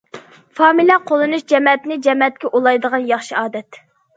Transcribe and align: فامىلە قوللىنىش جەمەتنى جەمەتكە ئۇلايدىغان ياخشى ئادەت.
فامىلە 0.59 0.95
قوللىنىش 1.11 1.45
جەمەتنى 1.53 1.99
جەمەتكە 2.07 2.53
ئۇلايدىغان 2.61 3.07
ياخشى 3.13 3.39
ئادەت. 3.43 3.83